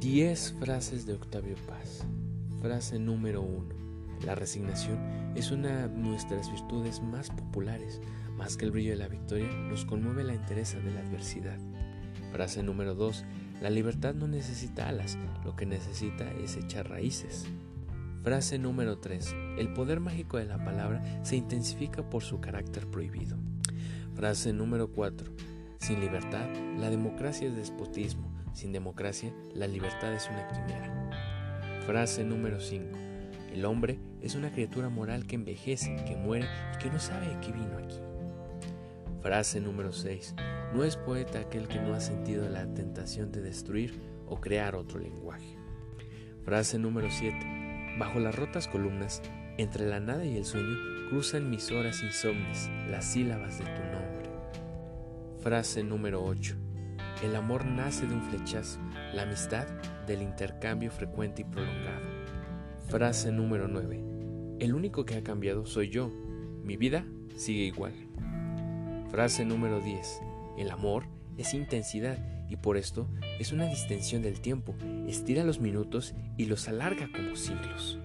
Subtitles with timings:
[0.00, 2.06] 10 frases de Octavio Paz.
[2.62, 3.68] Frase número 1.
[4.24, 4.98] La resignación
[5.34, 8.00] es una de nuestras virtudes más populares.
[8.34, 11.58] Más que el brillo de la victoria, nos conmueve la entereza de la adversidad.
[12.32, 13.26] Frase número 2.
[13.60, 17.44] La libertad no necesita alas, lo que necesita es echar raíces.
[18.22, 19.34] Frase número 3.
[19.58, 23.36] El poder mágico de la palabra se intensifica por su carácter prohibido.
[24.14, 25.30] Frase número 4.
[25.80, 26.46] Sin libertad,
[26.76, 28.30] la democracia es despotismo.
[28.52, 31.10] Sin democracia, la libertad es una quimera.
[31.86, 32.98] Frase número 5.
[33.54, 37.40] El hombre es una criatura moral que envejece, que muere y que no sabe de
[37.40, 37.96] qué vino aquí.
[39.22, 40.34] Frase número 6.
[40.74, 45.00] No es poeta aquel que no ha sentido la tentación de destruir o crear otro
[45.00, 45.56] lenguaje.
[46.44, 47.96] Frase número 7.
[47.98, 49.22] Bajo las rotas columnas,
[49.56, 50.76] entre la nada y el sueño,
[51.08, 54.39] cruzan mis horas insomnes las sílabas de tu nombre.
[55.40, 56.54] Frase número 8.
[57.24, 58.78] El amor nace de un flechazo,
[59.14, 59.66] la amistad
[60.06, 62.04] del intercambio frecuente y prolongado.
[62.88, 64.58] Frase número 9.
[64.58, 66.12] El único que ha cambiado soy yo.
[66.62, 67.06] Mi vida
[67.36, 67.94] sigue igual.
[69.10, 70.20] Frase número 10.
[70.58, 71.04] El amor
[71.38, 72.18] es intensidad
[72.50, 74.74] y por esto es una distensión del tiempo.
[75.08, 77.98] Estira los minutos y los alarga como siglos.